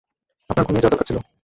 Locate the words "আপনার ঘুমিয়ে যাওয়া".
0.49-0.93